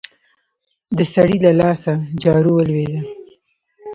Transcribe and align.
د 0.97 0.99
سړي 1.13 1.37
له 1.45 1.51
لاسه 1.61 1.91
جارو 2.21 2.51
ولوېده. 2.55 2.99